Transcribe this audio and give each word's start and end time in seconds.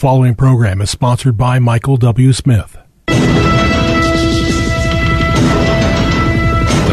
following 0.00 0.34
program 0.34 0.80
is 0.80 0.88
sponsored 0.88 1.36
by 1.36 1.58
Michael 1.58 1.98
W. 1.98 2.32
Smith. 2.32 2.78
The 3.06 3.14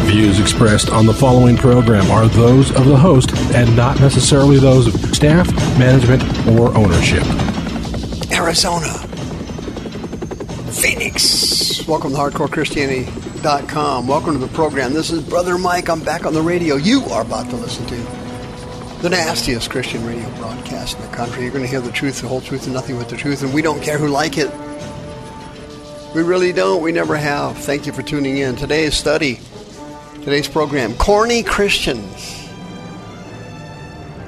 views 0.03 0.41
expressed 0.41 0.90
on 0.90 1.06
the 1.06 1.14
following 1.14 1.56
program 1.56 2.12
are 2.12 2.28
those 2.28 2.70
of 2.75 2.85
the 2.85 2.98
host 2.98 3.33
and 3.56 3.74
not 3.78 4.01
necessarily 4.01 4.59
those 4.59 4.93
of 4.93 5.16
staff, 5.16 5.50
management, 5.80 6.22
or 6.59 6.75
ownership. 6.75 7.24
Arizona, 8.34 8.91
Phoenix. 10.74 11.88
Welcome 11.88 12.12
to 12.12 12.18
HardcoreChristianity.com. 12.18 14.05
Welcome 14.05 14.34
to 14.34 14.39
the 14.39 14.54
program. 14.54 14.92
This 14.92 15.12
is 15.12 15.24
Brother 15.24 15.58
Mike. 15.58 15.89
I'm 15.89 16.04
back 16.04 16.26
on 16.26 16.34
the 16.34 16.42
radio. 16.42 16.76
You 16.76 17.05
are 17.05 17.21
about 17.21 17.50
to 17.52 17.55
listen 17.55 17.86
to 17.86 18.27
the 19.02 19.09
nastiest 19.09 19.70
Christian 19.70 20.05
radio 20.05 20.27
broadcast 20.38 20.98
in 20.98 21.04
the 21.04 21.16
country. 21.16 21.43
You're 21.43 21.52
going 21.52 21.63
to 21.63 21.70
hear 21.70 21.82
the 21.82 21.91
truth, 21.91 22.21
the 22.21 22.27
whole 22.27 22.41
truth, 22.41 22.66
and 22.66 22.73
nothing 22.73 22.98
but 22.98 23.09
the 23.09 23.18
truth, 23.18 23.43
and 23.43 23.54
we 23.54 23.62
don't 23.62 23.81
care 23.81 23.98
who 23.98 24.07
like 24.07 24.38
it. 24.38 24.52
We 26.16 26.23
really 26.23 26.52
don't. 26.52 26.81
We 26.81 26.91
never 26.91 27.16
have. 27.16 27.58
Thank 27.58 27.86
you 27.86 27.94
for 27.94 28.02
tuning 28.02 28.39
in. 28.39 28.55
Today's 28.55 28.95
study, 28.95 29.39
today's 30.23 30.48
program, 30.48 30.95
Corny 30.95 31.44
Christians. 31.44 32.48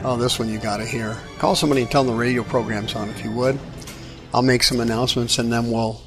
Oh, 0.04 0.16
this 0.18 0.38
one 0.38 0.50
you 0.50 0.60
got 0.60 0.78
to 0.78 0.86
hear. 0.86 1.18
Call 1.40 1.56
somebody 1.56 1.82
and 1.82 1.90
tell 1.90 2.04
them 2.04 2.16
the 2.16 2.20
radio 2.20 2.44
program's 2.44 2.96
on 2.96 3.10
if 3.10 3.24
you 3.26 3.32
would. 3.32 3.60
I'll 4.34 4.44
make 4.44 4.64
some 4.64 4.80
announcements 4.80 5.40
and 5.40 5.52
then 5.52 5.72
we'll 5.72 6.00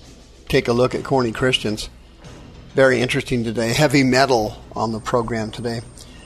take 0.48 0.68
a 0.68 0.72
look 0.72 0.94
at 0.94 1.02
corny 1.04 1.32
Christians. 1.32 1.90
Very 2.74 3.00
interesting 3.00 3.44
today. 3.44 3.72
Heavy 3.72 4.02
metal 4.02 4.62
on 4.74 4.92
the 4.92 5.00
program 5.00 5.50
today. 5.50 5.82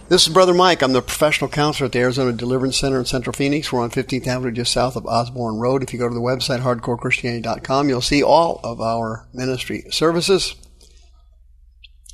This 0.08 0.24
is 0.28 0.32
Brother 0.32 0.54
Mike. 0.54 0.82
I'm 0.82 0.92
the 0.92 1.02
professional 1.02 1.50
counselor 1.50 1.86
at 1.86 1.92
the 1.92 1.98
Arizona 1.98 2.32
Deliverance 2.32 2.76
Center 2.76 3.00
in 3.00 3.06
Central 3.06 3.32
Phoenix. 3.32 3.72
We're 3.72 3.82
on 3.82 3.90
15th 3.90 4.28
Avenue, 4.28 4.52
just 4.52 4.72
south 4.72 4.94
of 4.94 5.04
Osborn 5.04 5.56
Road. 5.56 5.82
If 5.82 5.92
you 5.92 5.98
go 5.98 6.08
to 6.08 6.14
the 6.14 6.20
website, 6.20 6.60
hardcorechristianity.com, 6.60 7.88
you'll 7.88 8.00
see 8.00 8.22
all 8.22 8.60
of 8.62 8.80
our 8.80 9.26
ministry 9.34 9.84
services. 9.90 10.54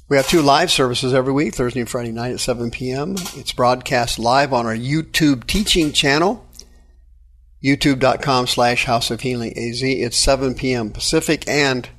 We 0.08 0.16
have 0.16 0.26
two 0.26 0.40
live 0.40 0.70
services 0.70 1.12
every 1.12 1.34
week, 1.34 1.54
Thursday 1.54 1.80
and 1.80 1.88
Friday 1.88 2.12
night 2.12 2.32
at 2.32 2.40
7 2.40 2.70
p.m. 2.70 3.16
It's 3.34 3.52
broadcast 3.52 4.18
live 4.18 4.54
on 4.54 4.64
our 4.64 4.74
YouTube 4.74 5.46
teaching 5.46 5.92
channel, 5.92 6.46
youtube.com 7.62 8.46
slash 8.46 8.86
House 8.86 9.10
of 9.10 9.20
Healing 9.20 9.50
AZ. 9.50 9.82
It's 9.82 10.16
7 10.16 10.54
p.m. 10.54 10.92
Pacific 10.92 11.46
and 11.46 11.90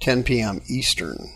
10 0.00 0.22
p.m. 0.22 0.62
Eastern. 0.70 1.28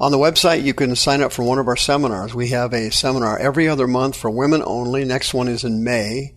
On 0.00 0.10
the 0.10 0.18
website, 0.18 0.62
you 0.62 0.72
can 0.72 0.96
sign 0.96 1.20
up 1.20 1.30
for 1.30 1.42
one 1.42 1.58
of 1.58 1.68
our 1.68 1.76
seminars. 1.76 2.34
We 2.34 2.48
have 2.48 2.72
a 2.72 2.90
seminar 2.90 3.38
every 3.38 3.68
other 3.68 3.86
month 3.86 4.16
for 4.16 4.30
women 4.30 4.62
only. 4.64 5.04
Next 5.04 5.34
one 5.34 5.46
is 5.46 5.62
in 5.62 5.84
May. 5.84 6.36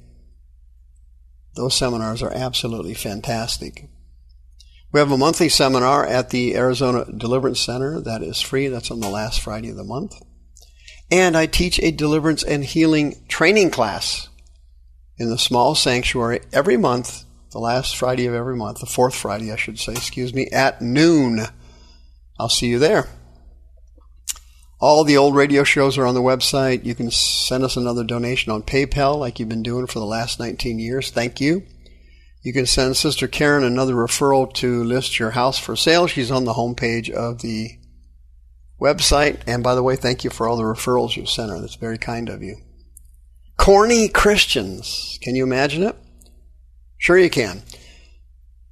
Those 1.56 1.74
seminars 1.74 2.22
are 2.22 2.34
absolutely 2.34 2.94
fantastic. 2.94 3.88
We 4.92 5.00
have 5.00 5.12
a 5.12 5.18
monthly 5.18 5.48
seminar 5.48 6.06
at 6.06 6.30
the 6.30 6.58
Arizona 6.58 7.06
Deliverance 7.06 7.62
Center 7.62 8.02
that 8.02 8.22
is 8.22 8.42
free. 8.42 8.68
That's 8.68 8.92
on 8.92 9.00
the 9.00 9.10
last 9.10 9.40
Friday 9.40 9.70
of 9.70 9.78
the 9.78 9.86
month. 9.86 10.22
And 11.10 11.38
I 11.38 11.46
teach 11.46 11.80
a 11.80 11.92
deliverance 11.92 12.44
and 12.44 12.66
healing 12.66 13.24
training 13.30 13.72
class 13.72 14.28
in 15.18 15.30
the 15.30 15.38
small 15.38 15.74
sanctuary 15.74 16.42
every 16.52 16.76
month, 16.76 17.24
the 17.52 17.60
last 17.60 17.96
Friday 17.96 18.26
of 18.26 18.34
every 18.34 18.58
month, 18.58 18.82
the 18.82 18.88
fourth 18.88 19.16
Friday, 19.16 19.54
I 19.54 19.56
should 19.56 19.80
say, 19.80 19.94
excuse 19.94 20.34
me, 20.34 20.48
at 20.52 20.82
noon. 20.82 21.40
I'll 22.38 22.50
see 22.50 22.68
you 22.68 22.78
there. 22.78 23.08
All 24.84 25.06
the 25.06 25.16
old 25.16 25.34
radio 25.34 25.64
shows 25.64 25.98
are 25.98 26.06
on 26.06 26.14
the 26.14 26.22
website. 26.22 26.84
You 26.84 26.94
can 26.94 27.10
send 27.10 27.64
us 27.64 27.78
another 27.78 28.04
donation 28.04 28.52
on 28.52 28.64
PayPal 28.64 29.18
like 29.18 29.40
you've 29.40 29.48
been 29.48 29.64
doing 29.64 29.88
for 29.88 30.00
the 30.00 30.06
last 30.06 30.42
19 30.42 30.78
years. 30.78 31.10
Thank 31.10 31.40
you. 31.40 31.64
You 32.42 32.52
can 32.52 32.66
send 32.66 32.98
Sister 32.98 33.30
Karen 33.30 33.64
another 33.64 33.94
referral 33.94 34.54
to 34.56 34.84
list 34.84 35.20
your 35.20 35.32
house 35.32 35.58
for 35.58 35.78
sale. 35.78 36.08
She's 36.08 36.32
on 36.32 36.44
the 36.44 36.56
homepage 36.56 37.10
of 37.10 37.42
the 37.42 37.70
website. 38.78 39.40
And 39.48 39.64
by 39.64 39.74
the 39.74 39.84
way, 39.84 39.96
thank 39.96 40.26
you 40.26 40.30
for 40.30 40.50
all 40.50 40.58
the 40.58 40.64
referrals 40.64 41.16
you've 41.16 41.30
sent 41.30 41.50
her. 41.50 41.62
That's 41.62 41.76
very 41.76 41.98
kind 41.98 42.28
of 42.28 42.44
you. 42.44 42.58
Corny 43.56 44.10
Christians. 44.10 45.18
Can 45.22 45.38
you 45.38 45.46
imagine 45.46 45.84
it? 45.84 45.96
Sure 46.98 47.18
you 47.18 47.30
can. 47.30 47.64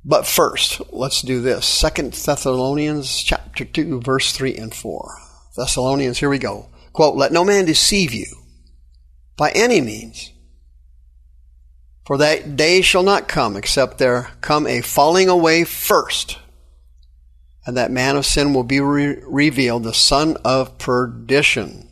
But 0.03 0.27
first, 0.27 0.81
let's 0.91 1.21
do 1.21 1.39
this. 1.39 1.65
Second 1.65 2.11
Thessalonians 2.11 3.23
chapter 3.23 3.63
2, 3.63 4.01
verse 4.01 4.33
3 4.33 4.57
and 4.57 4.75
4. 4.75 5.30
Thessalonians, 5.55 6.19
here 6.19 6.29
we 6.29 6.39
go. 6.39 6.69
Quote, 6.93 7.15
Let 7.15 7.31
no 7.31 7.43
man 7.43 7.65
deceive 7.65 8.13
you 8.13 8.27
by 9.37 9.51
any 9.51 9.81
means. 9.81 10.31
For 12.05 12.17
that 12.17 12.55
day 12.55 12.81
shall 12.81 13.03
not 13.03 13.27
come 13.27 13.55
except 13.55 13.97
there 13.97 14.31
come 14.41 14.65
a 14.67 14.81
falling 14.81 15.29
away 15.29 15.63
first, 15.63 16.39
and 17.65 17.77
that 17.77 17.91
man 17.91 18.17
of 18.17 18.25
sin 18.25 18.53
will 18.53 18.63
be 18.63 18.79
re- 18.79 19.17
revealed, 19.25 19.83
the 19.83 19.93
son 19.93 20.37
of 20.43 20.77
perdition. 20.77 21.89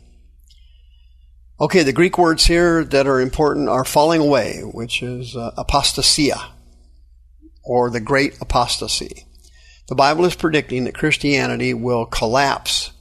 Okay, 1.60 1.82
the 1.82 1.92
Greek 1.92 2.18
words 2.18 2.46
here 2.46 2.84
that 2.84 3.06
are 3.06 3.20
important 3.20 3.68
are 3.68 3.84
falling 3.84 4.20
away, 4.20 4.60
which 4.60 5.02
is 5.02 5.36
uh, 5.36 5.52
apostasia, 5.56 6.52
or 7.62 7.90
the 7.90 8.00
great 8.00 8.40
apostasy. 8.40 9.26
The 9.88 9.94
Bible 9.94 10.24
is 10.24 10.34
predicting 10.34 10.84
that 10.84 10.94
Christianity 10.94 11.74
will 11.74 12.06
collapse 12.06 12.92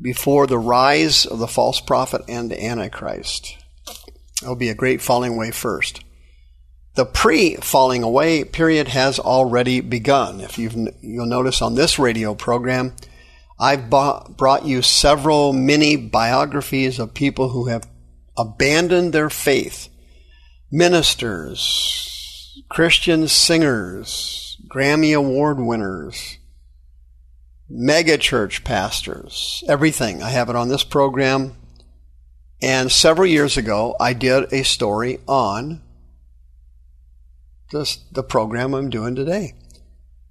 before 0.00 0.46
the 0.46 0.58
rise 0.58 1.26
of 1.26 1.38
the 1.38 1.46
false 1.46 1.80
prophet 1.80 2.22
and 2.28 2.50
the 2.50 2.64
Antichrist. 2.64 3.56
There'll 4.40 4.56
be 4.56 4.70
a 4.70 4.74
great 4.74 5.02
falling 5.02 5.34
away 5.34 5.50
first. 5.50 6.02
The 6.94 7.04
pre-falling 7.04 8.02
away 8.02 8.44
period 8.44 8.88
has 8.88 9.18
already 9.18 9.80
begun. 9.80 10.40
If 10.40 10.58
you've, 10.58 10.74
you'll 11.02 11.26
notice 11.26 11.62
on 11.62 11.74
this 11.74 11.98
radio 11.98 12.34
program, 12.34 12.94
I've 13.58 13.90
brought 13.90 14.64
you 14.64 14.82
several 14.82 15.52
mini 15.52 15.96
biographies 15.96 16.98
of 16.98 17.14
people 17.14 17.50
who 17.50 17.66
have 17.66 17.86
abandoned 18.36 19.12
their 19.12 19.30
faith. 19.30 19.88
Ministers, 20.72 22.62
Christian 22.70 23.28
singers, 23.28 24.56
Grammy 24.68 25.16
Award 25.16 25.60
winners, 25.60 26.38
mega 27.70 28.18
church 28.18 28.64
pastors, 28.64 29.62
everything. 29.68 30.22
I 30.22 30.30
have 30.30 30.50
it 30.50 30.56
on 30.56 30.68
this 30.68 30.84
program. 30.84 31.54
And 32.60 32.92
several 32.92 33.26
years 33.26 33.56
ago, 33.56 33.96
I 33.98 34.12
did 34.12 34.52
a 34.52 34.64
story 34.64 35.20
on 35.26 35.80
this, 37.70 37.96
the 38.12 38.24
program 38.24 38.74
I'm 38.74 38.90
doing 38.90 39.14
today. 39.14 39.54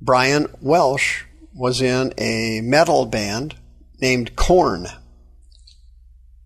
Brian 0.02 0.48
Welch 0.62 1.26
was 1.54 1.82
in 1.82 2.14
a 2.18 2.62
metal 2.62 3.06
band 3.06 3.56
named 4.00 4.36
Korn. 4.36 4.88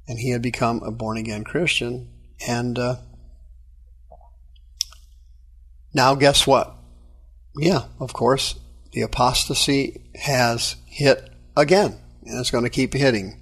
And 0.08 0.20
he 0.20 0.30
had 0.30 0.42
become 0.42 0.84
a 0.84 0.92
born 0.92 1.18
again 1.18 1.44
Christian. 1.44 2.12
And 2.48 2.78
uh, 2.78 2.98
now, 5.94 6.16
guess 6.16 6.46
what? 6.46 6.76
Yeah, 7.56 7.86
of 8.00 8.14
course, 8.14 8.60
the 8.94 9.02
apostasy 9.02 10.02
has 10.16 10.76
hit 10.86 11.30
again, 11.58 11.98
and 12.26 12.40
it's 12.40 12.52
going 12.52 12.64
to 12.64 12.70
keep 12.70 12.94
hitting. 12.94 13.42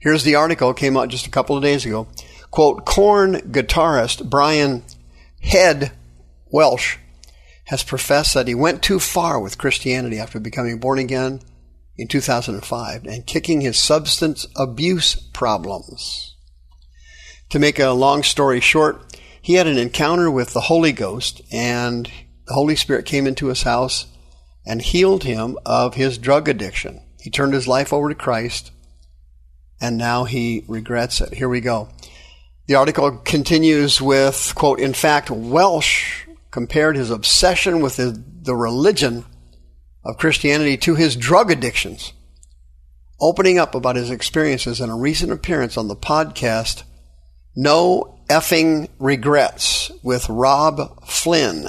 Here's 0.00 0.24
the 0.24 0.34
article, 0.34 0.74
came 0.74 0.96
out 0.96 1.08
just 1.08 1.26
a 1.26 1.30
couple 1.30 1.56
of 1.56 1.62
days 1.62 1.86
ago. 1.86 2.08
Quote, 2.50 2.84
Korn 2.84 3.36
guitarist 3.52 4.28
Brian 4.28 4.82
Head 5.40 5.92
Welch 6.50 6.98
has 7.64 7.82
professed 7.82 8.34
that 8.34 8.48
he 8.48 8.54
went 8.54 8.82
too 8.82 8.98
far 8.98 9.40
with 9.40 9.58
Christianity 9.58 10.18
after 10.18 10.38
becoming 10.38 10.78
born 10.78 10.98
again 10.98 11.40
in 11.96 12.08
2005 12.08 13.06
and 13.06 13.26
kicking 13.26 13.60
his 13.60 13.78
substance 13.78 14.46
abuse 14.56 15.14
problems. 15.14 16.36
To 17.50 17.58
make 17.58 17.78
a 17.78 17.90
long 17.90 18.22
story 18.22 18.60
short, 18.60 19.16
he 19.40 19.54
had 19.54 19.66
an 19.66 19.78
encounter 19.78 20.30
with 20.30 20.52
the 20.52 20.62
Holy 20.62 20.92
Ghost 20.92 21.40
and 21.50 22.10
the 22.46 22.54
Holy 22.54 22.76
Spirit 22.76 23.06
came 23.06 23.26
into 23.26 23.46
his 23.46 23.62
house 23.62 24.06
and 24.64 24.80
healed 24.82 25.24
him 25.24 25.58
of 25.64 25.94
his 25.94 26.18
drug 26.18 26.48
addiction. 26.48 27.02
He 27.20 27.30
turned 27.30 27.54
his 27.54 27.68
life 27.68 27.92
over 27.92 28.08
to 28.08 28.14
Christ, 28.14 28.70
and 29.80 29.96
now 29.96 30.24
he 30.24 30.64
regrets 30.68 31.20
it. 31.20 31.34
Here 31.34 31.48
we 31.48 31.60
go. 31.60 31.88
The 32.66 32.76
article 32.76 33.18
continues 33.18 34.00
with, 34.00 34.52
quote, 34.54 34.80
In 34.80 34.94
fact, 34.94 35.30
Welch 35.30 36.26
compared 36.50 36.96
his 36.96 37.10
obsession 37.10 37.80
with 37.80 37.96
the, 37.96 38.22
the 38.42 38.54
religion 38.54 39.24
of 40.04 40.18
Christianity 40.18 40.76
to 40.78 40.94
his 40.94 41.16
drug 41.16 41.50
addictions, 41.50 42.12
opening 43.20 43.58
up 43.58 43.74
about 43.74 43.96
his 43.96 44.10
experiences 44.10 44.80
in 44.80 44.90
a 44.90 44.96
recent 44.96 45.32
appearance 45.32 45.76
on 45.76 45.88
the 45.88 45.96
podcast 45.96 46.84
No 47.56 48.20
Effing 48.28 48.88
Regrets 48.98 49.90
with 50.02 50.28
Robb 50.28 51.04
Flynn, 51.06 51.66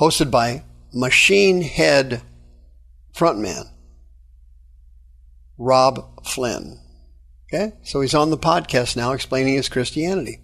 hosted 0.00 0.30
by 0.30 0.64
Machine 0.94 1.60
Head 1.62 2.22
frontman, 3.12 3.68
Robb 5.58 6.24
Flynn. 6.24 6.78
Okay? 7.52 7.72
So 7.82 8.00
he's 8.00 8.14
on 8.14 8.30
the 8.30 8.38
podcast 8.38 8.96
now 8.96 9.12
explaining 9.12 9.54
his 9.54 9.68
Christianity. 9.68 10.40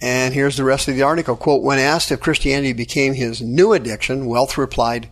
And 0.00 0.32
here's 0.32 0.56
the 0.56 0.64
rest 0.64 0.86
of 0.86 0.94
the 0.94 1.02
article. 1.02 1.36
Quote, 1.36 1.62
when 1.62 1.78
asked 1.78 2.12
if 2.12 2.20
Christianity 2.20 2.72
became 2.72 3.14
his 3.14 3.40
new 3.40 3.72
addiction, 3.72 4.26
Welch 4.26 4.56
replied, 4.56 5.10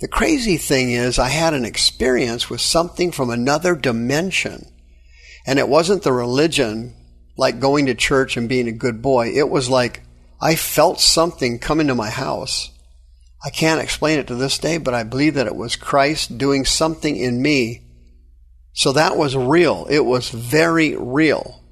the 0.00 0.08
crazy 0.08 0.56
thing 0.56 0.90
is 0.90 1.18
I 1.18 1.28
had 1.28 1.54
an 1.54 1.64
experience 1.64 2.50
with 2.50 2.60
something 2.60 3.12
from 3.12 3.30
another 3.30 3.74
dimension. 3.74 4.72
And 5.46 5.58
it 5.58 5.68
wasn't 5.68 6.02
the 6.02 6.12
religion, 6.12 6.94
like 7.36 7.60
going 7.60 7.86
to 7.86 7.94
church 7.94 8.36
and 8.36 8.48
being 8.48 8.68
a 8.68 8.72
good 8.72 9.00
boy. 9.00 9.32
It 9.34 9.50
was 9.50 9.68
like 9.70 10.02
I 10.40 10.54
felt 10.54 11.00
something 11.00 11.58
come 11.58 11.80
into 11.80 11.94
my 11.94 12.10
house. 12.10 12.70
I 13.46 13.50
can't 13.50 13.80
explain 13.80 14.18
it 14.18 14.26
to 14.26 14.34
this 14.34 14.58
day, 14.58 14.76
but 14.76 14.92
I 14.92 15.04
believe 15.04 15.34
that 15.34 15.46
it 15.46 15.54
was 15.54 15.76
Christ 15.76 16.36
doing 16.36 16.64
something 16.64 17.14
in 17.14 17.40
me. 17.40 17.82
So 18.72 18.90
that 18.94 19.16
was 19.16 19.36
real. 19.36 19.86
It 19.88 20.04
was 20.04 20.30
very 20.30 20.96
real. 20.96 21.62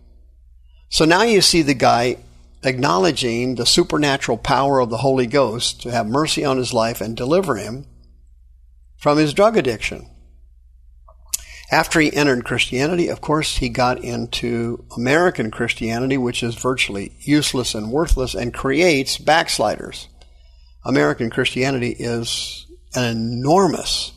So 0.88 1.04
now 1.04 1.24
you 1.24 1.40
see 1.40 1.62
the 1.62 1.74
guy 1.74 2.18
acknowledging 2.62 3.56
the 3.56 3.66
supernatural 3.66 4.38
power 4.38 4.78
of 4.78 4.88
the 4.88 4.98
Holy 4.98 5.26
Ghost 5.26 5.82
to 5.82 5.90
have 5.90 6.06
mercy 6.06 6.44
on 6.44 6.58
his 6.58 6.72
life 6.72 7.00
and 7.00 7.16
deliver 7.16 7.56
him 7.56 7.86
from 8.96 9.18
his 9.18 9.34
drug 9.34 9.56
addiction. 9.56 10.08
After 11.72 11.98
he 11.98 12.14
entered 12.14 12.44
Christianity, 12.44 13.08
of 13.08 13.20
course, 13.20 13.56
he 13.56 13.68
got 13.68 14.04
into 14.04 14.84
American 14.96 15.50
Christianity, 15.50 16.18
which 16.18 16.44
is 16.44 16.54
virtually 16.54 17.16
useless 17.18 17.74
and 17.74 17.90
worthless 17.90 18.36
and 18.36 18.54
creates 18.54 19.18
backsliders. 19.18 20.06
American 20.84 21.30
Christianity 21.30 21.90
is 21.90 22.66
an 22.94 23.04
enormous 23.04 24.12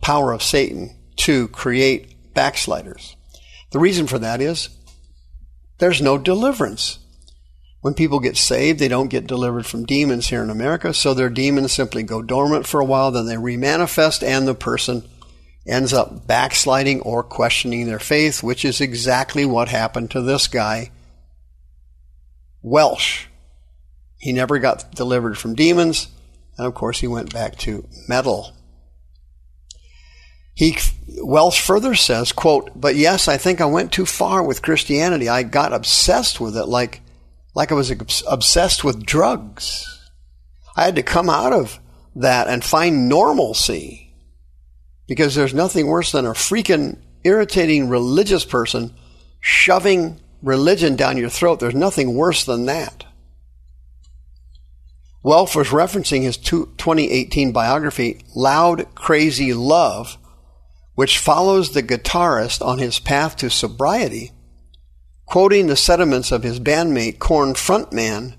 power 0.00 0.32
of 0.32 0.42
Satan 0.42 0.96
to 1.16 1.48
create 1.48 2.34
backsliders. 2.34 3.16
The 3.70 3.78
reason 3.78 4.06
for 4.06 4.18
that 4.18 4.40
is 4.40 4.68
there's 5.78 6.02
no 6.02 6.18
deliverance. 6.18 6.98
When 7.80 7.94
people 7.94 8.20
get 8.20 8.36
saved, 8.36 8.78
they 8.78 8.88
don't 8.88 9.08
get 9.08 9.26
delivered 9.26 9.66
from 9.66 9.84
demons 9.84 10.28
here 10.28 10.42
in 10.42 10.50
America, 10.50 10.92
so 10.92 11.14
their 11.14 11.28
demons 11.28 11.72
simply 11.72 12.02
go 12.02 12.22
dormant 12.22 12.66
for 12.66 12.80
a 12.80 12.84
while, 12.84 13.12
then 13.12 13.26
they 13.26 13.36
remanifest, 13.36 14.26
and 14.26 14.46
the 14.46 14.54
person 14.54 15.08
ends 15.66 15.92
up 15.92 16.26
backsliding 16.26 17.00
or 17.02 17.22
questioning 17.22 17.86
their 17.86 17.98
faith, 17.98 18.42
which 18.42 18.64
is 18.64 18.80
exactly 18.80 19.44
what 19.44 19.68
happened 19.68 20.10
to 20.10 20.22
this 20.22 20.48
guy, 20.48 20.90
Welch. 22.62 23.28
He 24.18 24.32
never 24.32 24.58
got 24.58 24.94
delivered 24.94 25.36
from 25.38 25.54
demons, 25.54 26.08
and 26.56 26.66
of 26.66 26.74
course, 26.74 27.00
he 27.00 27.06
went 27.06 27.32
back 27.32 27.56
to 27.58 27.86
metal. 28.08 28.52
He 30.54 30.78
Welch 31.22 31.60
further 31.60 31.94
says, 31.94 32.32
quote, 32.32 32.70
"But 32.74 32.96
yes, 32.96 33.28
I 33.28 33.36
think 33.36 33.60
I 33.60 33.66
went 33.66 33.92
too 33.92 34.06
far 34.06 34.42
with 34.42 34.62
Christianity. 34.62 35.28
I 35.28 35.42
got 35.42 35.72
obsessed 35.74 36.40
with 36.40 36.56
it 36.56 36.66
like 36.66 37.02
like 37.54 37.72
I 37.72 37.74
was 37.74 37.90
obsessed 38.26 38.84
with 38.84 39.06
drugs. 39.06 39.86
I 40.76 40.84
had 40.84 40.96
to 40.96 41.02
come 41.02 41.30
out 41.30 41.54
of 41.54 41.80
that 42.14 42.48
and 42.48 42.62
find 42.62 43.08
normalcy 43.08 44.14
because 45.08 45.34
there's 45.34 45.54
nothing 45.54 45.86
worse 45.86 46.12
than 46.12 46.26
a 46.26 46.32
freaking 46.32 46.98
irritating 47.24 47.88
religious 47.88 48.44
person 48.44 48.94
shoving 49.40 50.20
religion 50.42 50.96
down 50.96 51.16
your 51.16 51.30
throat. 51.30 51.60
There's 51.60 51.74
nothing 51.74 52.14
worse 52.14 52.44
than 52.44 52.66
that. 52.66 53.05
Welch 55.26 55.56
was 55.56 55.70
referencing 55.70 56.22
his 56.22 56.36
2018 56.36 57.50
biography, 57.50 58.20
Loud 58.36 58.94
Krazy 58.94 59.52
Love, 59.52 60.18
which 60.94 61.18
follows 61.18 61.72
the 61.72 61.82
guitarist 61.82 62.64
on 62.64 62.78
his 62.78 63.00
path 63.00 63.34
to 63.38 63.50
sobriety 63.50 64.30
quoting 65.26 65.66
the 65.66 65.74
sentiments 65.74 66.30
of 66.30 66.44
his 66.44 66.60
bandmate, 66.60 67.18
Korn 67.18 67.54
frontman, 67.54 68.36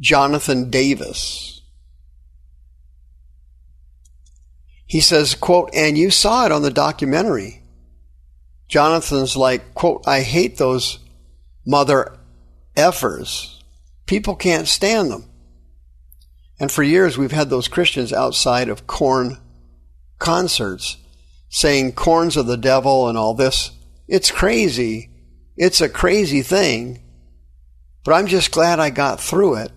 Jonathan 0.00 0.70
Davis. 0.70 1.60
He 4.86 5.02
says, 5.02 5.34
quote, 5.34 5.68
and 5.74 5.98
you 5.98 6.10
saw 6.10 6.46
it 6.46 6.52
on 6.52 6.62
the 6.62 6.70
documentary. 6.70 7.62
Jonathan's 8.68 9.36
like, 9.36 9.74
quote, 9.74 10.02
I 10.06 10.22
hate 10.22 10.56
those 10.56 10.98
mother 11.66 12.16
effers. 12.74 13.58
People 14.06 14.34
can't 14.34 14.66
stand 14.66 15.10
them. 15.10 15.29
And 16.60 16.70
for 16.70 16.82
years 16.82 17.16
we've 17.16 17.32
had 17.32 17.50
those 17.50 17.68
Christians 17.68 18.12
outside 18.12 18.68
of 18.68 18.86
Korn 18.86 19.38
concerts 20.18 20.98
saying 21.48 21.92
Korn's 21.92 22.36
of 22.36 22.46
the 22.46 22.58
devil 22.58 23.08
and 23.08 23.18
all 23.18 23.34
this. 23.34 23.72
It's 24.06 24.30
crazy. 24.30 25.10
It's 25.56 25.80
a 25.80 25.88
crazy 25.88 26.42
thing, 26.42 27.02
but 28.04 28.12
I'm 28.12 28.26
just 28.26 28.52
glad 28.52 28.78
I 28.78 28.90
got 28.90 29.20
through 29.20 29.56
it. 29.56 29.72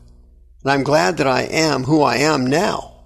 And 0.64 0.72
I'm 0.72 0.84
glad 0.84 1.18
that 1.18 1.28
I 1.28 1.42
am 1.44 1.84
who 1.84 2.02
I 2.02 2.18
am 2.18 2.46
now. 2.46 3.06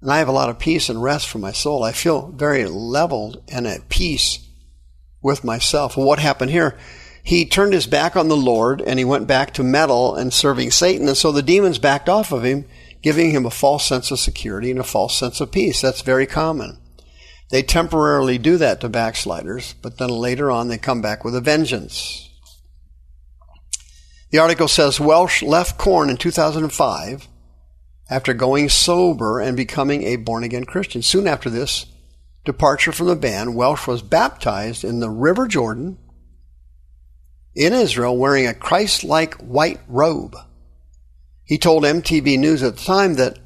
And 0.00 0.10
I 0.10 0.18
have 0.18 0.28
a 0.28 0.32
lot 0.32 0.48
of 0.48 0.58
peace 0.58 0.88
and 0.88 1.02
rest 1.02 1.28
for 1.28 1.38
my 1.38 1.52
soul. 1.52 1.84
I 1.84 1.92
feel 1.92 2.28
very 2.28 2.66
leveled 2.66 3.42
and 3.48 3.66
at 3.66 3.88
peace 3.88 4.44
with 5.22 5.44
myself. 5.44 5.96
Well, 5.96 6.06
what 6.06 6.18
happened 6.18 6.50
here? 6.50 6.78
He 7.22 7.44
turned 7.44 7.72
his 7.72 7.86
back 7.86 8.16
on 8.16 8.28
the 8.28 8.36
Lord 8.36 8.80
and 8.80 8.98
he 8.98 9.04
went 9.04 9.26
back 9.26 9.52
to 9.54 9.62
metal 9.62 10.14
and 10.14 10.32
serving 10.32 10.70
Satan. 10.70 11.08
And 11.08 11.16
so 11.16 11.32
the 11.32 11.42
demons 11.42 11.78
backed 11.78 12.08
off 12.08 12.32
of 12.32 12.44
him, 12.44 12.64
giving 13.02 13.30
him 13.30 13.46
a 13.46 13.50
false 13.50 13.86
sense 13.86 14.10
of 14.10 14.18
security 14.18 14.70
and 14.70 14.80
a 14.80 14.84
false 14.84 15.18
sense 15.18 15.40
of 15.40 15.52
peace. 15.52 15.80
That's 15.80 16.02
very 16.02 16.26
common. 16.26 16.78
They 17.50 17.62
temporarily 17.62 18.38
do 18.38 18.56
that 18.58 18.80
to 18.80 18.88
backsliders, 18.88 19.74
but 19.82 19.98
then 19.98 20.08
later 20.08 20.50
on 20.50 20.68
they 20.68 20.78
come 20.78 21.02
back 21.02 21.24
with 21.24 21.34
a 21.34 21.40
vengeance. 21.40 22.28
The 24.30 24.38
article 24.38 24.68
says 24.68 25.00
Welch 25.00 25.42
left 25.42 25.76
Korn 25.76 26.08
in 26.08 26.16
2005 26.16 27.26
after 28.08 28.32
going 28.32 28.68
sober 28.68 29.40
and 29.40 29.56
becoming 29.56 30.04
a 30.04 30.16
born 30.16 30.44
again 30.44 30.64
Christian. 30.64 31.02
Soon 31.02 31.26
after 31.26 31.50
this 31.50 31.86
departure 32.44 32.92
from 32.92 33.08
the 33.08 33.16
band, 33.16 33.56
Welch 33.56 33.88
was 33.88 34.02
baptized 34.02 34.84
in 34.84 35.00
the 35.00 35.10
River 35.10 35.48
Jordan 35.48 35.98
in 37.54 37.72
Israel 37.72 38.16
wearing 38.16 38.46
a 38.46 38.54
Christ 38.54 39.04
like 39.04 39.34
white 39.34 39.80
robe. 39.88 40.36
He 41.44 41.58
told 41.58 41.82
MTV 41.82 42.38
News 42.38 42.62
at 42.62 42.76
the 42.76 42.84
time 42.84 43.14
that 43.14 43.38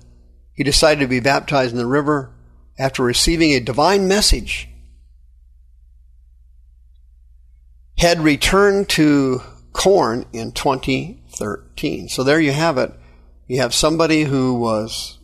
he 0.53 0.63
decided 0.63 1.01
to 1.01 1.09
be 1.09 1.21
baptized 1.21 1.73
in 1.73 1.79
the 1.79 1.87
river 1.87 2.31
after 2.79 3.03
receiving 3.03 3.53
a 3.53 3.61
divine 3.61 4.09
message, 4.09 4.69
had 7.99 8.21
returned 8.21 8.89
to 8.91 9.41
Korn 9.73 10.27
in 10.33 10.53
2013. 10.53 12.09
So 12.09 12.23
there 12.23 12.41
you 12.41 12.53
have 12.53 12.79
it. 12.79 12.93
You 13.47 13.61
have 13.61 13.75
somebody 13.75 14.25
who 14.25 14.55
was 14.55 15.19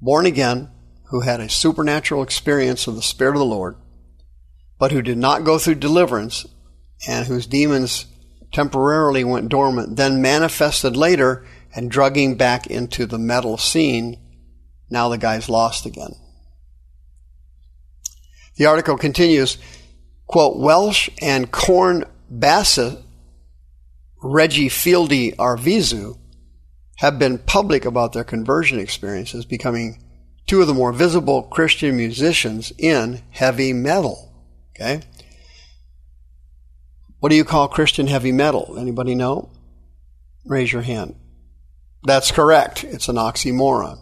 born 0.00 0.26
again, 0.26 0.70
who 1.10 1.20
had 1.20 1.40
a 1.40 1.48
supernatural 1.48 2.22
experience 2.22 2.86
of 2.86 2.94
the 2.94 3.02
Spirit 3.02 3.34
of 3.34 3.40
the 3.40 3.44
Lord, 3.44 3.76
but 4.78 4.92
who 4.92 5.02
did 5.02 5.18
not 5.18 5.44
go 5.44 5.58
through 5.58 5.76
deliverance 5.76 6.46
and 7.06 7.26
whose 7.26 7.46
demons 7.46 8.06
temporarily 8.52 9.24
went 9.24 9.48
dormant, 9.48 9.96
then 9.96 10.22
manifested 10.22 10.96
later 10.96 11.46
and 11.74 11.90
drugging 11.90 12.36
back 12.36 12.66
into 12.66 13.06
the 13.06 13.18
metal 13.18 13.58
scene 13.58 14.18
now 14.88 15.08
the 15.08 15.18
guy's 15.18 15.48
lost 15.48 15.84
again. 15.86 16.14
The 18.56 18.66
article 18.66 18.96
continues, 18.96 19.58
quote, 20.26 20.58
Welch 20.58 21.10
and 21.20 21.50
Korn 21.50 22.04
bassist, 22.32 23.02
Reggie 24.22 24.68
Fieldy 24.68 25.34
Arvizu, 25.36 26.18
have 26.96 27.18
been 27.18 27.38
public 27.38 27.84
about 27.84 28.14
their 28.14 28.24
conversion 28.24 28.78
experiences, 28.78 29.44
becoming 29.44 30.02
two 30.46 30.62
of 30.62 30.66
the 30.66 30.74
more 30.74 30.92
visible 30.92 31.42
Christian 31.42 31.96
musicians 31.96 32.72
in 32.78 33.22
heavy 33.30 33.72
metal. 33.72 34.32
Okay? 34.74 35.02
What 37.26 37.30
do 37.30 37.36
you 37.36 37.44
call 37.44 37.66
Christian 37.66 38.06
heavy 38.06 38.30
metal? 38.30 38.76
Anybody 38.78 39.16
know? 39.16 39.48
Raise 40.44 40.72
your 40.72 40.82
hand. 40.82 41.16
That's 42.04 42.30
correct. 42.30 42.84
It's 42.84 43.08
an 43.08 43.16
oxymoron. 43.16 43.98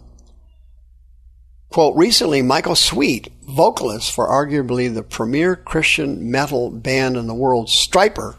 Quote, 1.69 1.97
recently, 1.97 2.43
Michael 2.43 2.75
Sweet, 2.75 3.29
vocalist 3.41 4.13
for 4.13 4.27
arguably 4.27 4.93
the 4.93 5.01
premier 5.01 5.55
Christian 5.55 6.29
metal 6.29 6.69
band 6.69 7.17
in 7.17 7.25
the 7.25 7.33
world, 7.33 7.67
Stryper, 7.67 8.35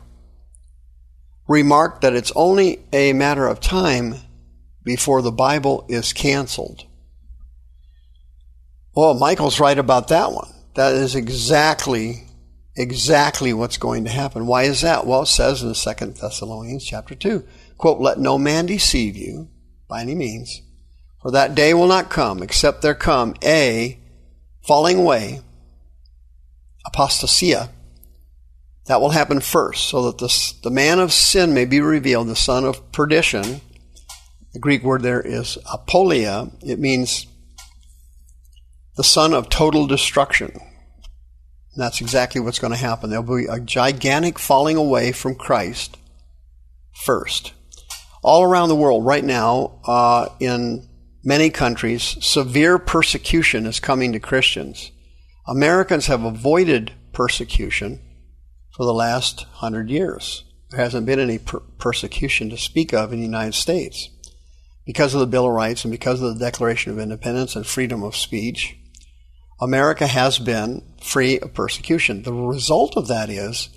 remarked 1.49 2.03
that 2.03 2.15
it's 2.15 2.31
only 2.37 2.85
a 2.93 3.13
matter 3.13 3.49
of 3.49 3.59
time 3.59 4.15
before 4.85 5.21
the 5.21 5.33
Bible 5.33 5.85
is 5.89 6.13
canceled. 6.13 6.85
Well, 8.95 9.15
Michael's 9.15 9.59
right 9.59 9.79
about 9.81 10.07
that 10.09 10.31
one. 10.31 10.55
That 10.75 10.95
is 10.95 11.17
exactly, 11.17 12.26
exactly 12.77 13.53
what's 13.53 13.79
going 13.79 14.05
to 14.05 14.11
happen. 14.11 14.47
Why 14.47 14.65
is 14.65 14.83
that? 14.83 15.07
Well, 15.07 15.23
it 15.23 15.27
says 15.27 15.63
in 15.63 15.73
2 15.73 16.07
Thessalonians 16.13 16.85
chapter 16.85 17.15
2, 17.15 17.45
quote, 17.79 18.01
let 18.01 18.19
no 18.19 18.39
man 18.39 18.67
deceive 18.67 19.17
you 19.17 19.49
by 19.89 20.01
any 20.03 20.15
means 20.15 20.63
for 21.27 21.33
that 21.33 21.57
day 21.57 21.75
will 21.75 21.89
not 21.89 22.09
come 22.09 22.41
except 22.41 22.83
there 22.83 22.95
come 22.95 23.35
a 23.43 23.99
falling 24.65 24.99
away, 24.99 25.41
apostasia, 26.87 27.69
That 28.85 29.01
will 29.01 29.11
happen 29.11 29.41
first, 29.41 29.89
so 29.89 30.07
that 30.07 30.19
the, 30.19 30.55
the 30.63 30.71
man 30.71 31.01
of 31.01 31.13
sin 31.13 31.53
may 31.53 31.65
be 31.65 31.81
revealed, 31.81 32.29
the 32.29 32.37
son 32.37 32.65
of 32.65 32.93
perdition. 32.93 33.61
The 34.53 34.61
Greek 34.61 34.85
word 34.85 35.03
there 35.03 35.21
is 35.21 35.59
apoleia. 35.67 36.53
It 36.63 36.79
means 36.79 37.27
the 38.97 39.03
son 39.03 39.35
of 39.35 39.49
total 39.49 39.89
destruction. 39.89 40.53
That's 41.77 42.01
exactly 42.01 42.41
what's 42.41 42.59
going 42.59 42.73
to 42.73 42.79
happen. 42.79 43.11
There'll 43.11 43.37
be 43.37 43.47
a 43.47 43.61
gigantic 43.61 44.39
falling 44.39 44.77
away 44.77 45.13
from 45.13 45.35
Christ 45.35 45.99
first. 47.05 47.53
All 48.23 48.43
around 48.43 48.71
the 48.71 48.77
world, 48.77 49.05
right 49.05 49.25
now, 49.25 49.81
uh, 49.85 50.29
in 50.41 50.89
many 51.23 51.51
countries, 51.51 52.17
severe 52.21 52.79
persecution 52.79 53.67
is 53.67 53.79
coming 53.79 54.13
to 54.13 54.21
Christians. 54.21 54.91
Americans 55.47 56.07
have 56.07 56.25
avoided 56.25 56.93
persecution 57.13 58.01
for 58.77 58.85
the 58.85 58.95
last 58.95 59.43
hundred 59.55 59.91
years. 59.91 60.45
There 60.71 60.81
hasn't 60.81 61.07
been 61.07 61.21
any 61.21 61.39
per- 61.39 61.61
persecution 61.79 62.51
to 62.51 62.59
speak 62.59 62.93
of 62.93 63.13
in 63.13 63.21
the 63.21 63.27
United 63.27 63.55
States 63.55 64.09
because 64.85 65.15
of 65.15 65.21
the 65.21 65.27
Bill 65.27 65.47
of 65.47 65.53
Rights 65.53 65.85
and 65.85 65.93
because 65.93 66.21
of 66.21 66.35
the 66.35 66.45
Declaration 66.45 66.93
of 66.93 66.99
Independence 66.99 67.55
and 67.55 67.67
freedom 67.67 68.03
of 68.03 68.17
speech. 68.17 68.77
America 69.61 70.07
has 70.07 70.39
been 70.39 70.83
free 71.01 71.39
of 71.39 71.55
persecution. 71.55 72.23
The 72.23 72.33
result 72.33 72.97
of 72.97 73.09
that 73.09 73.31
is 73.31 73.71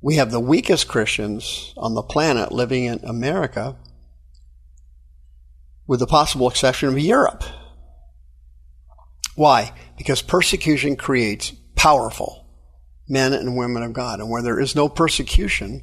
we 0.00 0.16
have 0.16 0.30
the 0.30 0.40
weakest 0.40 0.88
Christians 0.88 1.72
on 1.76 1.94
the 1.94 2.02
planet 2.02 2.52
living 2.52 2.84
in 2.84 3.00
America, 3.04 3.76
with 5.86 6.00
the 6.00 6.06
possible 6.06 6.48
exception 6.48 6.88
of 6.88 6.98
Europe. 6.98 7.44
Why? 9.34 9.72
Because 9.96 10.22
persecution 10.22 10.96
creates 10.96 11.52
powerful 11.76 12.44
men 13.08 13.32
and 13.32 13.56
women 13.56 13.82
of 13.82 13.92
God. 13.92 14.20
And 14.20 14.28
where 14.28 14.42
there 14.42 14.60
is 14.60 14.74
no 14.74 14.88
persecution, 14.88 15.82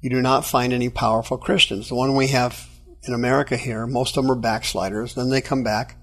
you 0.00 0.10
do 0.10 0.20
not 0.20 0.44
find 0.44 0.72
any 0.72 0.90
powerful 0.90 1.38
Christians. 1.38 1.88
The 1.88 1.94
one 1.94 2.14
we 2.14 2.28
have 2.28 2.68
in 3.02 3.14
America 3.14 3.56
here, 3.56 3.86
most 3.86 4.16
of 4.16 4.24
them 4.24 4.30
are 4.30 4.40
backsliders. 4.40 5.14
Then 5.14 5.30
they 5.30 5.40
come 5.40 5.64
back. 5.64 5.96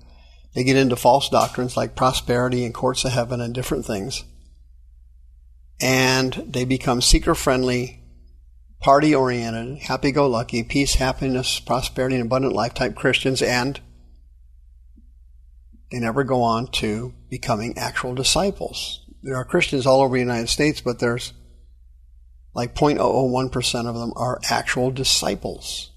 They 0.53 0.63
get 0.63 0.75
into 0.75 0.95
false 0.95 1.29
doctrines 1.29 1.75
like 1.75 1.95
prosperity 1.95 2.63
and 2.65 2.73
courts 2.73 3.05
of 3.05 3.11
heaven 3.11 3.41
and 3.41 3.53
different 3.53 3.85
things. 3.85 4.23
And 5.81 6.33
they 6.33 6.65
become 6.65 7.01
seeker 7.01 7.35
friendly, 7.35 8.03
party 8.79 9.15
oriented, 9.15 9.79
happy 9.79 10.11
go 10.11 10.27
lucky, 10.27 10.63
peace, 10.63 10.95
happiness, 10.95 11.59
prosperity, 11.59 12.15
and 12.15 12.25
abundant 12.25 12.53
life 12.53 12.73
type 12.73 12.95
Christians. 12.95 13.41
And 13.41 13.79
they 15.91 15.99
never 15.99 16.23
go 16.23 16.41
on 16.41 16.67
to 16.73 17.13
becoming 17.29 17.77
actual 17.77 18.13
disciples 18.13 19.03
there 19.23 19.37
are 19.37 19.45
Christians 19.45 19.87
all 19.87 20.01
over 20.01 20.15
the 20.15 20.21
United 20.21 20.49
States, 20.49 20.81
but 20.81 20.99
there's 20.99 21.33
like 22.53 22.75
0.001% 22.75 23.87
of 23.87 23.95
them 23.95 24.11
are 24.15 24.39
actual 24.49 24.91
disciples. 24.91 25.91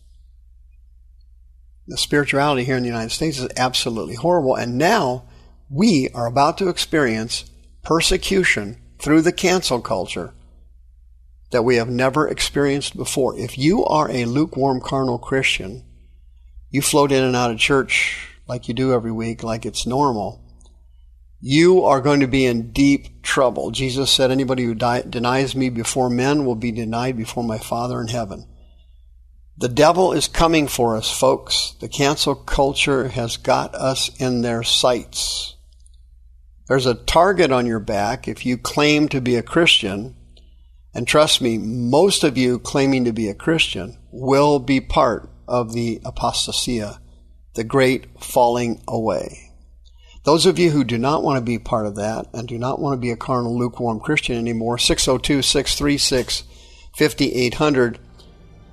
The 1.88 1.96
spirituality 1.96 2.64
here 2.64 2.76
in 2.76 2.82
the 2.82 2.88
United 2.88 3.12
States 3.12 3.38
is 3.38 3.48
absolutely 3.56 4.14
horrible. 4.14 4.56
And 4.56 4.76
now 4.76 5.24
we 5.70 6.08
are 6.14 6.26
about 6.26 6.58
to 6.58 6.68
experience 6.68 7.44
persecution 7.82 8.80
through 8.98 9.22
the 9.22 9.32
cancel 9.32 9.80
culture 9.80 10.34
that 11.52 11.62
we 11.62 11.76
have 11.76 11.88
never 11.88 12.26
experienced 12.28 12.96
before. 12.96 13.38
If 13.38 13.56
you 13.56 13.84
are 13.84 14.10
a 14.10 14.24
lukewarm 14.24 14.80
carnal 14.80 15.18
Christian, 15.18 15.84
you 16.70 16.82
float 16.82 17.12
in 17.12 17.22
and 17.22 17.36
out 17.36 17.52
of 17.52 17.58
church 17.58 18.28
like 18.48 18.68
you 18.68 18.74
do 18.74 18.92
every 18.92 19.12
week, 19.12 19.42
like 19.42 19.64
it's 19.64 19.86
normal 19.86 20.46
you 21.40 21.84
are 21.84 22.00
going 22.00 22.20
to 22.20 22.26
be 22.26 22.46
in 22.46 22.72
deep 22.72 23.22
trouble. 23.22 23.70
Jesus 23.70 24.10
said, 24.10 24.30
Anybody 24.30 24.64
who 24.64 24.74
die, 24.74 25.02
denies 25.02 25.54
me 25.54 25.68
before 25.68 26.08
men 26.08 26.44
will 26.44 26.54
be 26.54 26.72
denied 26.72 27.16
before 27.16 27.44
my 27.44 27.58
Father 27.58 28.00
in 28.00 28.08
heaven. 28.08 28.46
The 29.58 29.68
devil 29.68 30.12
is 30.12 30.28
coming 30.28 30.68
for 30.68 30.96
us, 30.96 31.10
folks. 31.10 31.74
The 31.80 31.88
cancel 31.88 32.34
culture 32.34 33.08
has 33.08 33.38
got 33.38 33.74
us 33.74 34.10
in 34.20 34.42
their 34.42 34.62
sights. 34.62 35.56
There's 36.68 36.84
a 36.84 36.94
target 36.94 37.50
on 37.50 37.64
your 37.64 37.80
back 37.80 38.28
if 38.28 38.44
you 38.44 38.58
claim 38.58 39.08
to 39.08 39.20
be 39.22 39.36
a 39.36 39.42
Christian. 39.42 40.14
And 40.92 41.08
trust 41.08 41.40
me, 41.40 41.56
most 41.56 42.22
of 42.22 42.36
you 42.36 42.58
claiming 42.58 43.06
to 43.06 43.12
be 43.12 43.28
a 43.28 43.34
Christian 43.34 43.96
will 44.10 44.58
be 44.58 44.80
part 44.80 45.30
of 45.48 45.72
the 45.72 46.00
apostasia, 46.04 46.98
the 47.54 47.64
great 47.64 48.20
falling 48.22 48.82
away. 48.86 49.52
Those 50.24 50.44
of 50.44 50.58
you 50.58 50.70
who 50.70 50.84
do 50.84 50.98
not 50.98 51.22
want 51.22 51.38
to 51.38 51.44
be 51.44 51.58
part 51.58 51.86
of 51.86 51.96
that 51.96 52.26
and 52.34 52.46
do 52.46 52.58
not 52.58 52.80
want 52.80 52.94
to 52.94 53.00
be 53.00 53.10
a 53.10 53.16
carnal, 53.16 53.56
lukewarm 53.56 54.00
Christian 54.00 54.36
anymore, 54.36 54.76
602 54.76 55.40
636 55.40 56.42
5800, 56.94 57.98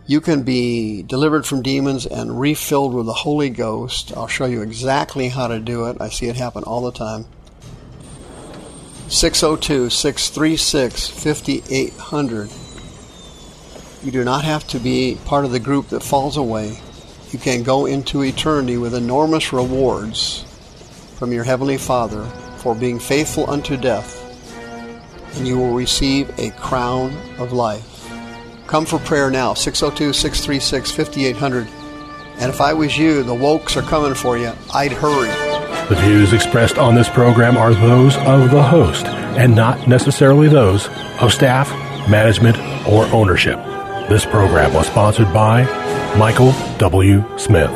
you 0.05 0.19
can 0.19 0.43
be 0.43 1.01
delivered 1.03 1.45
from 1.45 1.61
demons 1.61 2.05
and 2.05 2.39
refilled 2.39 2.93
with 2.93 3.05
the 3.05 3.13
Holy 3.13 3.49
Ghost. 3.49 4.11
I'll 4.17 4.27
show 4.27 4.45
you 4.45 4.61
exactly 4.61 5.29
how 5.29 5.47
to 5.47 5.59
do 5.59 5.85
it. 5.85 5.97
I 6.01 6.09
see 6.09 6.27
it 6.27 6.35
happen 6.35 6.63
all 6.63 6.81
the 6.81 6.91
time. 6.91 7.25
602 9.07 9.89
636 9.89 11.07
5800. 11.07 12.49
You 14.03 14.11
do 14.11 14.25
not 14.25 14.43
have 14.43 14.67
to 14.67 14.79
be 14.79 15.17
part 15.23 15.45
of 15.45 15.51
the 15.51 15.59
group 15.59 15.89
that 15.89 16.03
falls 16.03 16.35
away. 16.35 16.79
You 17.31 17.39
can 17.39 17.63
go 17.63 17.85
into 17.85 18.23
eternity 18.23 18.77
with 18.77 18.93
enormous 18.93 19.53
rewards 19.53 20.43
from 21.17 21.31
your 21.31 21.45
Heavenly 21.45 21.77
Father 21.77 22.25
for 22.57 22.75
being 22.75 22.99
faithful 22.99 23.49
unto 23.49 23.77
death, 23.77 24.19
and 25.37 25.47
you 25.47 25.57
will 25.57 25.73
receive 25.73 26.37
a 26.37 26.51
crown 26.51 27.15
of 27.39 27.53
life. 27.53 28.02
Come 28.67 28.85
for 28.85 28.99
prayer 28.99 29.29
now, 29.29 29.53
602 29.53 30.13
636 30.13 30.91
5800. 30.91 31.67
And 32.37 32.51
if 32.51 32.61
I 32.61 32.73
was 32.73 32.97
you, 32.97 33.23
the 33.23 33.35
wokes 33.35 33.77
are 33.77 33.87
coming 33.87 34.15
for 34.15 34.37
you. 34.37 34.51
I'd 34.73 34.91
hurry. 34.91 35.29
The 35.89 35.95
views 36.01 36.33
expressed 36.33 36.77
on 36.77 36.95
this 36.95 37.09
program 37.09 37.57
are 37.57 37.73
those 37.73 38.15
of 38.17 38.51
the 38.51 38.63
host 38.63 39.05
and 39.05 39.55
not 39.55 39.87
necessarily 39.87 40.47
those 40.47 40.87
of 41.19 41.33
staff, 41.33 41.69
management, 42.09 42.57
or 42.87 43.05
ownership. 43.13 43.57
This 44.09 44.25
program 44.25 44.73
was 44.73 44.87
sponsored 44.87 45.31
by 45.33 45.63
Michael 46.17 46.53
W. 46.77 47.23
Smith. 47.37 47.71